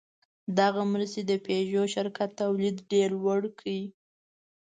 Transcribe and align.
دغې 0.57 0.83
مرستې 0.93 1.21
د 1.25 1.31
پيژو 1.45 1.83
شرکت 1.95 2.29
تولید 2.41 2.75
ډېر 2.91 3.09
لوړ 3.21 3.41
کړ. 3.59 3.67